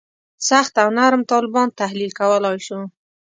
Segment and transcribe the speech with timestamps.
[0.49, 2.79] سخت او نرم طالبان تحلیل کولای شو.